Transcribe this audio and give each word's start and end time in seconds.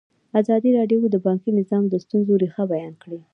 ازادي 0.41 0.69
راډیو 0.79 0.99
د 1.11 1.15
بانکي 1.25 1.51
نظام 1.59 1.83
د 1.89 1.95
ستونزو 2.03 2.33
رېښه 2.43 2.63
بیان 2.73 2.93
کړې. 3.01 3.19